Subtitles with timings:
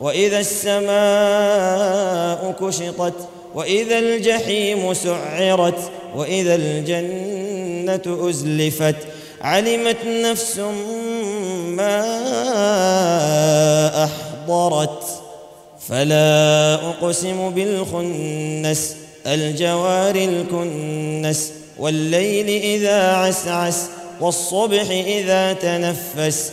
[0.00, 0.86] وإذا السماء
[2.60, 3.14] كشطت
[3.54, 8.96] وإذا الجحيم سعرت وإذا الجنة أزلفت
[9.40, 10.58] علمت نفس
[11.68, 12.04] ما
[14.04, 15.02] أحضرت.
[15.88, 23.86] فلا أقسم بالخنس الجوار الكنس والليل إذا عسعس
[24.20, 26.52] والصبح إذا تنفس.